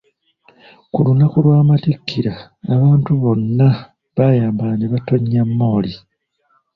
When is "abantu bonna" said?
2.73-3.67